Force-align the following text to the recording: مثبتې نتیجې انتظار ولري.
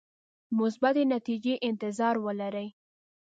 مثبتې 0.57 1.03
نتیجې 1.15 1.53
انتظار 1.69 2.15
ولري. 2.25 2.67